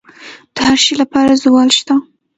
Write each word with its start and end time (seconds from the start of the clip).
د 0.53 0.55
هر 0.67 0.77
شي 0.83 0.93
لپاره 1.01 1.39
زوال 1.43 1.69
شته، 1.77 1.95